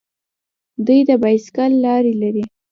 [0.85, 2.43] دوی د بایسکل لارې لري.